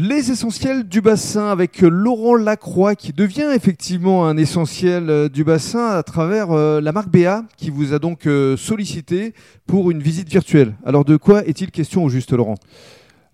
Les 0.00 0.30
essentiels 0.30 0.84
du 0.84 1.00
bassin 1.00 1.48
avec 1.48 1.80
Laurent 1.80 2.36
Lacroix 2.36 2.94
qui 2.94 3.12
devient 3.12 3.50
effectivement 3.52 4.28
un 4.28 4.36
essentiel 4.36 5.10
euh, 5.10 5.28
du 5.28 5.42
bassin 5.42 5.88
à 5.88 6.04
travers 6.04 6.52
euh, 6.52 6.80
la 6.80 6.92
marque 6.92 7.08
BA 7.10 7.42
qui 7.56 7.70
vous 7.70 7.94
a 7.94 7.98
donc 7.98 8.28
euh, 8.28 8.56
sollicité 8.56 9.34
pour 9.66 9.90
une 9.90 9.98
visite 10.00 10.28
virtuelle. 10.28 10.76
Alors 10.84 11.04
de 11.04 11.16
quoi 11.16 11.44
est-il 11.44 11.72
question 11.72 12.04
au 12.04 12.10
juste 12.10 12.32
Laurent? 12.32 12.54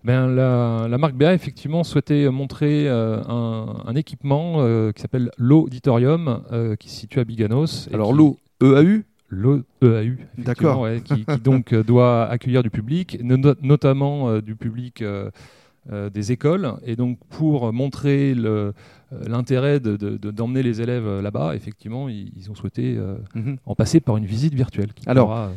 Ben, 0.03 0.25
la, 0.25 0.87
la, 0.89 0.97
marque 0.97 1.13
BA 1.13 1.35
effectivement 1.35 1.83
souhaitait 1.83 2.31
montrer 2.31 2.89
euh, 2.89 3.21
un, 3.27 3.83
un, 3.85 3.95
équipement 3.95 4.55
euh, 4.57 4.91
qui 4.91 5.03
s'appelle 5.03 5.29
l'Auditorium 5.37 6.41
euh, 6.51 6.75
qui 6.75 6.89
se 6.89 6.99
situe 7.01 7.19
à 7.19 7.25
Biganos. 7.25 7.89
Alors 7.93 8.11
l'eau 8.11 8.39
EAU 8.63 9.03
L'EAU, 9.29 10.17
D'accord. 10.39 10.81
Ouais, 10.81 11.01
qui, 11.03 11.25
qui, 11.25 11.37
donc 11.43 11.75
doit 11.75 12.25
accueillir 12.25 12.63
du 12.63 12.71
public, 12.71 13.19
no 13.21 13.37
notamment 13.61 14.39
du 14.39 14.55
public 14.55 15.03
euh, 15.91 16.09
des 16.09 16.31
écoles. 16.31 16.73
Et 16.85 16.95
donc, 16.95 17.19
pour 17.29 17.71
montrer 17.71 18.33
l'intérêt 19.27 19.79
d'emmener 19.79 20.17
de, 20.17 20.31
de, 20.31 20.59
les 20.59 20.81
élèves 20.81 21.19
là-bas, 21.21 21.55
effectivement, 21.55 22.09
ils, 22.09 22.31
ils, 22.37 22.49
ont 22.49 22.55
souhaité 22.55 22.95
euh, 22.97 23.17
mm 23.35 23.41
-hmm. 23.41 23.57
en 23.65 23.75
passer 23.75 23.99
par 23.99 24.17
une 24.17 24.25
visite 24.25 24.53
virtuelle. 24.55 24.93
Qui 24.93 25.07
Alors, 25.07 25.27
pourra, 25.27 25.51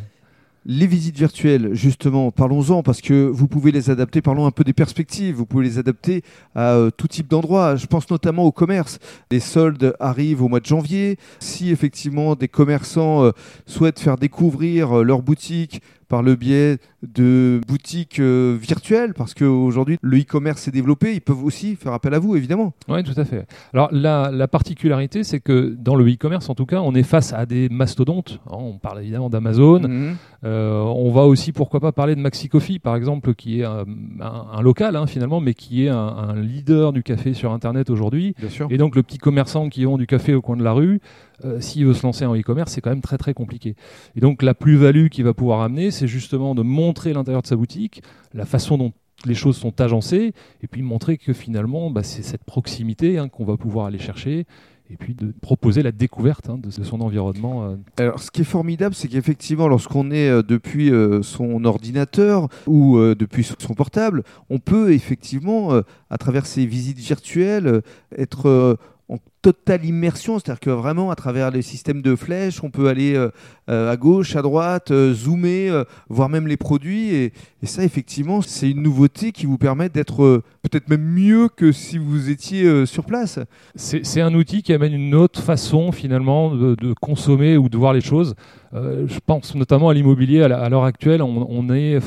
les 0.71 0.87
visites 0.87 1.17
virtuelles, 1.17 1.71
justement, 1.73 2.31
parlons-en 2.31 2.83
parce 2.83 3.01
que 3.01 3.27
vous 3.27 3.49
pouvez 3.49 3.73
les 3.73 3.89
adapter, 3.89 4.21
parlons 4.21 4.45
un 4.45 4.51
peu 4.51 4.65
des 4.65 4.75
perspectives, 4.75 5.35
vous 5.35 5.47
pouvez 5.47 5.65
les 5.65 5.79
adapter 5.79 6.23
à 6.55 6.75
euh, 6.75 6.91
tout 6.91 7.09
type 7.09 7.27
d'endroits. 7.27 7.77
Je 7.77 7.87
pense 7.87 8.11
notamment 8.11 8.45
au 8.45 8.53
commerce. 8.53 8.99
Les 9.31 9.41
soldes 9.41 9.95
arrivent 9.99 10.43
au 10.43 10.49
mois 10.49 10.61
de 10.61 10.67
janvier. 10.67 11.17
Si 11.39 11.71
effectivement 11.71 12.35
des 12.35 12.49
commerçants 12.49 13.25
euh, 13.25 13.31
souhaitent 13.65 13.99
faire 13.99 14.17
découvrir 14.19 14.99
euh, 14.99 15.03
leur 15.03 15.23
boutique 15.23 15.81
par 16.09 16.23
le 16.23 16.35
biais 16.35 16.79
de 17.07 17.61
boutiques 17.67 18.19
euh, 18.19 18.57
virtuelles, 18.61 19.15
parce 19.15 19.35
qu'aujourd'hui 19.35 19.99
le 20.03 20.19
e-commerce 20.19 20.63
s'est 20.63 20.71
développé, 20.71 21.15
ils 21.15 21.21
peuvent 21.21 21.45
aussi 21.45 21.77
faire 21.77 21.93
appel 21.93 22.15
à 22.15 22.19
vous, 22.19 22.37
évidemment. 22.37 22.73
Oui, 22.89 23.03
tout 23.05 23.19
à 23.19 23.25
fait. 23.25 23.47
Alors 23.73 23.89
la, 23.93 24.31
la 24.33 24.49
particularité, 24.49 25.25
c'est 25.25 25.41
que 25.41 25.77
dans 25.79 25.95
le 25.95 26.11
e-commerce, 26.11 26.49
en 26.49 26.55
tout 26.55 26.67
cas, 26.67 26.81
on 26.81 26.95
est 26.95 27.03
face 27.03 27.33
à 27.33 27.47
des 27.47 27.69
mastodontes. 27.69 28.41
On 28.47 28.79
parle 28.79 29.01
évidemment 29.01 29.31
d'Amazon. 29.31 29.81
Mhm. 29.81 29.99
Mmh. 29.99 30.17
Euh, 30.45 30.81
on 30.83 31.11
va 31.11 31.23
aussi, 31.23 31.53
pourquoi 31.53 31.81
pas, 31.81 31.93
parler 31.93 32.15
de 32.15 32.21
Maxi 32.21 32.49
Coffee, 32.49 32.79
par 32.79 32.95
exemple, 32.97 33.35
qui 33.35 33.61
est 33.61 33.65
un, 33.65 33.85
un, 34.21 34.47
un 34.53 34.63
local 34.63 34.97
hein, 34.97 35.07
finalement, 35.07 35.41
mais 35.41 35.55
qui 35.55 35.85
est 35.85 35.89
un, 35.89 35.97
un, 35.97 36.41
leader 36.41 36.93
du 36.93 37.03
café 37.03 37.35
sur 37.35 37.53
Internet 37.53 37.91
aujourd'hui. 37.91 38.35
Et 38.71 38.79
donc 38.79 38.95
le 38.95 39.03
petit 39.03 39.19
commerçant 39.19 39.69
qui 39.69 39.85
vend 39.85 39.99
du 39.99 40.07
café 40.07 40.35
au 40.35 40.41
coin 40.41 40.57
de 40.57 40.63
la 40.63 40.73
rue, 40.73 41.01
euh, 41.45 41.61
s'il 41.61 41.87
veut 41.87 41.95
se 41.95 42.03
lancer 42.03 42.25
en 42.25 42.35
e-commerce, 42.35 42.73
c'est 42.73 42.81
quand 42.81 42.91
même 42.91 43.01
très 43.01 43.19
très 43.19 43.35
compliqué. 43.35 43.77
Et 44.17 44.21
donc 44.21 44.43
la 44.43 44.55
plus-value 44.55 45.09
qu'il 45.09 45.25
va 45.25 45.35
pouvoir 45.35 45.61
amener, 45.61 45.91
c'est 45.91 46.09
justement 46.09 46.55
de 46.55 46.63
montrer 46.63 47.13
l'intérieur 47.13 47.43
de 47.43 47.47
sa 47.47 47.57
boutique, 47.57 48.03
la 48.35 48.45
façon 48.45 48.79
dont 48.79 48.93
les 49.25 49.35
choses 49.35 49.57
sont 49.57 49.81
agencées, 49.81 50.33
et 50.63 50.67
puis 50.69 50.83
montrer 50.83 51.19
que 51.19 51.33
finalement, 51.33 51.91
bah, 51.91 52.03
c'est 52.03 52.23
cette 52.23 52.45
proximité 52.45 53.19
hein, 53.19 53.29
qu'on 53.29 53.45
va 53.45 53.57
pouvoir 53.57 53.87
aller 53.87 53.99
chercher 53.99 54.47
et 54.91 54.97
puis 54.97 55.15
de 55.15 55.35
proposer 55.43 55.83
la 55.83 55.93
découverte 55.93 56.49
hein, 56.49 56.57
de, 56.57 56.71
son 56.71 57.03
environnement. 57.03 57.65
Euh. 57.65 57.77
Alors, 57.99 58.23
ce 58.23 58.31
qui 58.31 58.41
est 58.41 58.45
formidable, 58.45 58.95
c'est 58.95 59.09
qu'effectivement, 59.09 59.69
lorsqu'on 59.69 60.11
est 60.11 60.31
euh, 60.31 60.43
depuis 60.43 60.91
son 61.23 61.65
ordinateur 61.67 62.49
ou 62.67 62.99
depuis 62.99 63.45
son 63.45 63.75
portable, 63.75 64.23
on 64.49 64.59
peut 64.59 64.93
effectivement, 64.93 65.83
à 66.09 66.19
travers 66.19 66.47
ces 66.47 66.65
visites 66.65 66.99
virtuelles, 66.99 67.83
être 68.17 68.79
en 69.09 69.17
totale 69.41 69.87
immersion, 69.87 70.39
c'est-à-dire 70.39 70.61
que 70.61 70.71
vraiment 70.71 71.11
à 71.11 71.15
travers 71.15 71.51
les 71.51 71.63
systèmes 71.63 72.03
de 72.03 72.15
flèches, 72.15 72.63
on 72.63 72.71
peut 72.71 72.89
aller 72.89 73.15
euh, 73.15 73.31
euh, 73.71 73.91
à 73.91 73.97
gauche, 73.97 74.37
à 74.37 74.43
droite, 74.43 74.91
euh, 74.91 75.15
zoomer, 75.15 75.85
voir 76.11 76.29
même 76.29 76.47
les 76.47 76.59
produits. 76.59 77.15
Et, 77.15 77.33
ça, 77.63 77.85
effectivement, 77.85 78.43
c'est 78.43 78.71
une 78.71 78.83
nouveauté 78.83 79.33
qui 79.33 79.47
vous 79.47 79.57
permet 79.57 79.89
d'être 79.89 80.43
peut-être 80.63 80.89
même 80.91 81.03
mieux 81.03 81.49
que 81.49 81.73
si 81.73 81.97
vous 81.97 82.31
étiez 82.31 82.87
sur 82.87 83.05
place. 83.05 83.41
C'est 83.75 84.21
un 84.21 84.35
outil 84.35 84.63
qui 84.63 84.73
amène 84.73 84.93
une 84.93 85.15
autre 85.15 85.43
façon 85.43 85.91
finalement 85.91 86.55
de, 86.55 86.95
consommer 87.01 87.57
ou 87.57 87.69
de 87.69 87.77
voir 87.77 87.93
les 87.93 88.01
choses. 88.01 88.35
je 88.73 89.19
pense 89.27 89.55
notamment 89.55 89.89
à 89.89 89.95
l'immobilier 89.95 90.43
à 90.43 90.69
l'heure 90.69 90.85
actuelle. 90.85 91.21
On, 91.21 91.69
est 91.71 91.99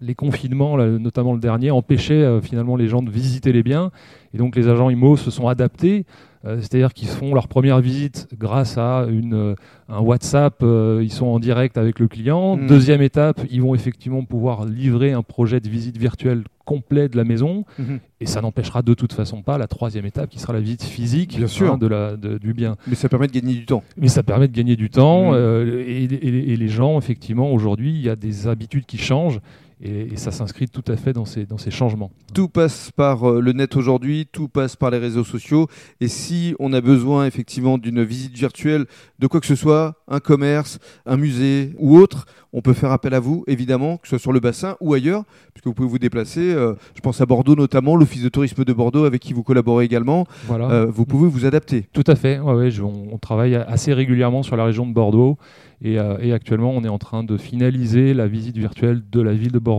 les 0.00 0.14
confinements, 0.14 0.76
là, 0.76 0.86
notamment 0.86 1.34
le 1.34 1.40
dernier, 1.40 1.70
empêchaient 1.70 2.40
finalement 2.40 2.76
les 2.76 2.88
gens 2.88 3.02
de 3.02 3.10
visiter 3.10 3.52
les 3.52 3.62
biens. 3.62 3.90
Et 4.34 4.38
donc 4.38 4.56
les 4.56 4.68
agents 4.68 4.90
IMO 4.90 5.16
se 5.16 5.30
sont 5.30 5.48
adaptés. 5.48 6.04
Euh, 6.46 6.56
C'est-à-dire 6.60 6.94
qu'ils 6.94 7.08
font 7.08 7.34
leur 7.34 7.48
première 7.48 7.80
visite 7.80 8.28
grâce 8.38 8.78
à 8.78 9.06
une, 9.10 9.34
euh, 9.34 9.54
un 9.90 10.00
WhatsApp, 10.00 10.62
euh, 10.62 11.00
ils 11.02 11.12
sont 11.12 11.26
en 11.26 11.38
direct 11.38 11.76
avec 11.76 11.98
le 11.98 12.08
client. 12.08 12.56
Mmh. 12.56 12.66
Deuxième 12.66 13.02
étape, 13.02 13.42
ils 13.50 13.60
vont 13.60 13.74
effectivement 13.74 14.24
pouvoir 14.24 14.64
livrer 14.64 15.12
un 15.12 15.22
projet 15.22 15.60
de 15.60 15.68
visite 15.68 15.98
virtuelle 15.98 16.44
complet 16.64 17.10
de 17.10 17.16
la 17.18 17.24
maison. 17.24 17.66
Mmh. 17.78 17.96
Et 18.20 18.26
ça 18.26 18.40
n'empêchera 18.40 18.80
de 18.80 18.94
toute 18.94 19.12
façon 19.12 19.42
pas 19.42 19.58
la 19.58 19.66
troisième 19.66 20.06
étape 20.06 20.30
qui 20.30 20.38
sera 20.38 20.54
la 20.54 20.60
visite 20.60 20.84
physique 20.84 21.36
bien 21.36 21.46
sûr. 21.46 21.74
Hein, 21.74 21.78
de 21.78 21.86
la, 21.86 22.16
de, 22.16 22.38
du 22.38 22.54
bien. 22.54 22.76
Mais 22.86 22.94
ça 22.94 23.10
permet 23.10 23.26
de 23.26 23.32
gagner 23.32 23.54
du 23.54 23.66
temps. 23.66 23.82
Mais 23.98 24.08
ça 24.08 24.22
permet 24.22 24.48
de 24.48 24.56
gagner 24.56 24.76
du 24.76 24.88
temps. 24.88 25.32
Mmh. 25.32 25.34
Euh, 25.34 25.84
et, 25.86 26.04
et, 26.04 26.52
et, 26.52 26.56
les 26.56 26.68
gens, 26.68 26.96
effectivement, 26.96 27.52
aujourd'hui, 27.52 27.90
il 27.90 28.00
y 28.00 28.08
a 28.08 28.16
des 28.16 28.48
habitudes 28.48 28.86
qui 28.86 28.96
changent. 28.96 29.40
Et, 29.82 30.12
et, 30.12 30.16
ça 30.16 30.30
s'inscrit 30.30 30.68
tout 30.68 30.84
à 30.88 30.96
fait 30.96 31.12
dans 31.12 31.24
ces, 31.24 31.46
dans 31.46 31.56
ces 31.56 31.70
changements. 31.70 32.10
Tout 32.34 32.48
passe 32.48 32.90
par 32.94 33.28
euh, 33.28 33.40
le 33.40 33.52
net 33.52 33.76
aujourd'hui, 33.76 34.28
tout 34.30 34.48
passe 34.48 34.76
par 34.76 34.90
les 34.90 34.98
réseaux 34.98 35.24
sociaux. 35.24 35.68
Et 36.00 36.08
si 36.08 36.54
on 36.58 36.72
a 36.74 36.82
besoin 36.82 37.26
effectivement 37.26 37.78
d'une 37.78 38.02
visite 38.02 38.36
virtuelle 38.36 38.84
de 39.18 39.26
quoi 39.26 39.40
que 39.40 39.46
ce 39.46 39.54
soit, 39.54 39.94
un 40.06 40.20
commerce, 40.20 40.78
un 41.06 41.16
musée 41.16 41.74
ou 41.78 41.96
autre, 41.96 42.26
on 42.52 42.60
peut 42.60 42.72
faire 42.72 42.90
appel 42.92 43.14
à 43.14 43.20
vous, 43.20 43.44
évidemment, 43.46 43.96
que 43.96 44.06
ce 44.06 44.10
soit 44.10 44.18
sur 44.18 44.32
le 44.32 44.40
bassin 44.40 44.76
ou 44.80 44.92
ailleurs, 44.92 45.24
puisque 45.54 45.66
vous 45.66 45.74
pouvez 45.74 45.88
vous 45.88 45.98
déplacer. 45.98 46.52
Euh, 46.52 46.74
je 46.94 47.00
pense 47.00 47.20
à 47.20 47.26
Bordeaux 47.26 47.54
notamment, 47.54 47.96
l'Office 47.96 48.22
de 48.22 48.28
tourisme 48.28 48.64
de 48.64 48.72
Bordeaux 48.72 49.04
avec 49.04 49.22
qui 49.22 49.32
vous 49.32 49.42
collaborez 49.42 49.84
également. 49.84 50.26
Voilà. 50.46 50.70
Euh, 50.70 50.86
vous 50.86 51.06
pouvez 51.06 51.28
vous 51.28 51.46
adapter. 51.46 51.88
Tout 51.92 52.04
à 52.06 52.16
fait. 52.16 52.38
Ouais, 52.38 52.54
ouais, 52.54 52.70
je, 52.70 52.82
on, 52.82 53.08
on, 53.12 53.18
travaille 53.18 53.54
assez 53.54 53.94
régulièrement 53.94 54.42
sur 54.42 54.56
la 54.56 54.64
région 54.64 54.86
de 54.86 54.92
Bordeaux. 54.92 55.38
Et, 55.82 55.98
euh, 55.98 56.18
et, 56.20 56.32
actuellement, 56.32 56.72
on 56.72 56.84
est 56.84 56.88
en 56.88 56.98
train 56.98 57.24
de 57.24 57.38
finaliser 57.38 58.12
la 58.12 58.26
visite 58.26 58.58
virtuelle 58.58 59.02
de 59.10 59.20
la 59.22 59.32
ville 59.32 59.52
de 59.52 59.58
Bordeaux 59.58 59.69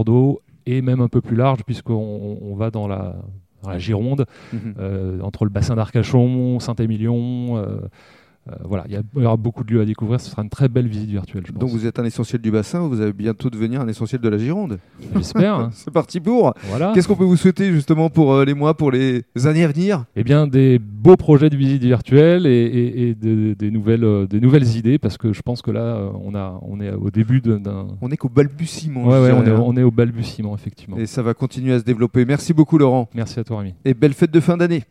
et 0.66 0.82
même 0.82 1.02
un 1.02 1.08
peu 1.08 1.22
plus 1.22 1.36
large, 1.36 1.64
puisqu'on 1.64 2.38
on 2.42 2.56
va 2.56 2.72
dans 2.72 2.88
la, 2.88 3.16
dans 3.64 3.70
la 3.70 3.80
Gironde, 3.80 4.26
mmh. 4.54 4.58
euh, 4.80 5.22
entre 5.22 5.46
le 5.46 5.50
bassin 5.50 5.76
d'Arcachon, 5.76 6.60
Saint-Émilion. 6.60 7.64
Euh, 8.50 8.56
voilà, 8.64 8.86
il 8.88 8.94
y, 8.94 9.20
y, 9.22 9.26
aura 9.26 9.38
beaucoup 9.38 9.64
de 9.64 9.72
lieux 9.72 9.82
à 9.82 9.86
découvrir. 9.86 10.20
Ce 10.20 10.32
sera 10.32 10.42
une 10.42 10.50
très 10.50 10.68
belle 10.68 10.88
visite 10.88 11.10
virtuelle. 11.10 11.44
Je 11.46 11.52
pense. 11.52 11.60
Donc 11.60 11.70
vous 11.70 11.86
êtes 11.86 12.00
un 12.00 12.06
essentiel 12.06 12.42
du 12.42 12.50
bassin, 12.50 12.80
vous 12.88 13.00
allez 13.00 13.14
bientôt 13.14 13.52
devenir 13.52 13.82
un 13.82 13.88
essentiel 13.88 14.20
de 14.20 14.30
la 14.30 14.40
Gironde. 14.40 14.80
J'espère. 15.16 15.70
C'est 15.74 15.92
parti 15.92 16.20
pour. 16.20 16.54
Voilà. 16.64 16.92
Qu'est-ce 16.94 17.08
qu'on 17.08 17.16
peut 17.16 17.24
vous 17.24 17.38
souhaiter 17.38 17.72
justement 17.72 18.10
pour 18.10 18.34
euh, 18.34 18.44
les 18.44 18.56
mois, 18.56 18.76
pour 18.76 18.90
les 18.92 19.24
années 19.46 19.64
à 19.64 19.68
venir? 19.68 20.06
Eh 20.16 20.24
bien, 20.24 20.48
des 20.48 20.80
beaux 20.80 21.18
projets 21.18 21.52
de 21.52 21.56
visite 21.56 21.84
virtuelle 21.84 22.48
et, 22.48 22.50
et, 22.50 23.10
et 23.10 23.16
de, 23.16 23.54
des, 23.54 23.70
nouvelles, 23.70 24.04
euh, 24.04 24.26
des 24.26 24.40
nouvelles 24.40 24.76
idées, 24.76 24.98
parce 24.98 25.18
que 25.18 25.34
je 25.34 25.42
pense 25.44 25.62
que 25.62 25.70
là, 25.70 26.12
on, 26.24 26.34
a, 26.34 26.60
on 26.64 26.82
est 26.82 26.92
au 26.92 27.12
début 27.12 27.42
d'un. 27.42 27.88
On 28.02 28.10
est 28.10 28.18
qu'au 28.18 28.30
balbutiement. 28.30 29.06
Ouais, 29.06 29.22
ouais, 29.22 29.32
on, 29.32 29.46
est, 29.46 29.52
on 29.52 29.78
est 29.78 29.84
au 29.84 29.92
balbutiement, 29.92 30.56
effectivement. 30.56 30.98
Et 30.98 31.06
ça 31.06 31.22
va 31.22 31.36
continuer 31.36 31.74
à 31.74 31.80
se 31.80 31.84
développer. 31.84 32.26
Merci 32.26 32.54
beaucoup, 32.54 32.80
Laurent. 32.80 33.08
Merci 33.14 33.40
à 33.40 33.44
toi, 33.44 33.60
Rémi. 33.60 33.76
Et 33.86 33.94
belle 33.94 34.14
fête 34.14 34.32
de 34.32 34.40
fin 34.40 34.58
d'année. 34.58 34.84